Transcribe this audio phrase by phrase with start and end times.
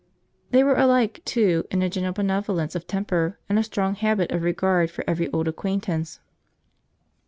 [0.49, 4.41] They were alike too, in a general benevolence of temper, and a strong habit of
[4.41, 6.19] regard for every old acquaintance.